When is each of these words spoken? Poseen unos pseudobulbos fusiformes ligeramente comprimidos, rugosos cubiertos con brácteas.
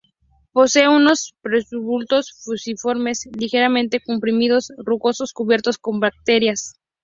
Poseen 0.55 0.89
unos 1.01 1.19
pseudobulbos 1.43 2.31
fusiformes 2.43 3.29
ligeramente 3.37 4.01
comprimidos, 4.03 4.71
rugosos 4.79 5.31
cubiertos 5.31 5.77
con 5.77 5.99
brácteas. 5.99 6.73